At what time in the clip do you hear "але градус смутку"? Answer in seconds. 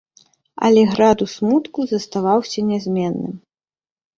0.69-1.79